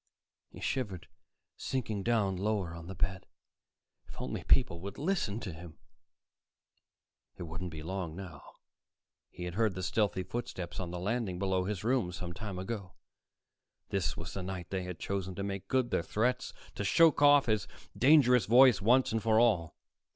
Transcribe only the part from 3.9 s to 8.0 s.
If only people would listen to him It wouldn't be